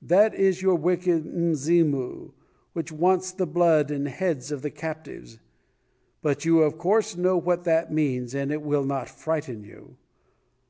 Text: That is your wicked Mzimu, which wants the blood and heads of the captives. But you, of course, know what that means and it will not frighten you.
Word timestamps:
That 0.00 0.34
is 0.34 0.62
your 0.62 0.76
wicked 0.76 1.24
Mzimu, 1.26 2.32
which 2.72 2.90
wants 2.90 3.32
the 3.32 3.46
blood 3.46 3.90
and 3.90 4.08
heads 4.08 4.50
of 4.50 4.62
the 4.62 4.70
captives. 4.70 5.40
But 6.22 6.46
you, 6.46 6.60
of 6.62 6.78
course, 6.78 7.18
know 7.18 7.36
what 7.36 7.64
that 7.64 7.92
means 7.92 8.34
and 8.34 8.50
it 8.50 8.62
will 8.62 8.84
not 8.86 9.10
frighten 9.10 9.62
you. 9.62 9.98